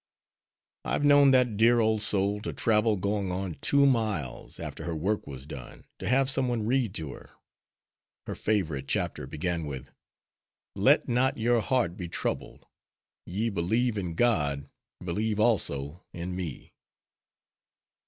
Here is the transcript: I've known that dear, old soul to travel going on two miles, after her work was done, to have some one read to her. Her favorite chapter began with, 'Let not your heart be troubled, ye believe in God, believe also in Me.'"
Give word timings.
I've 0.83 1.05
known 1.05 1.29
that 1.29 1.57
dear, 1.57 1.79
old 1.79 2.01
soul 2.01 2.41
to 2.41 2.53
travel 2.53 2.95
going 2.97 3.31
on 3.31 3.57
two 3.61 3.85
miles, 3.85 4.59
after 4.59 4.85
her 4.85 4.95
work 4.95 5.27
was 5.27 5.45
done, 5.45 5.85
to 5.99 6.09
have 6.09 6.27
some 6.27 6.47
one 6.47 6.65
read 6.65 6.95
to 6.95 7.13
her. 7.13 7.33
Her 8.25 8.33
favorite 8.33 8.87
chapter 8.87 9.27
began 9.27 9.67
with, 9.67 9.91
'Let 10.75 11.07
not 11.07 11.37
your 11.37 11.61
heart 11.61 11.97
be 11.97 12.07
troubled, 12.07 12.65
ye 13.27 13.49
believe 13.49 13.95
in 13.95 14.15
God, 14.15 14.71
believe 15.05 15.39
also 15.39 16.03
in 16.13 16.35
Me.'" 16.35 16.73